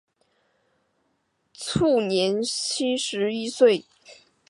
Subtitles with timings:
[1.53, 3.85] 卒年七十一岁。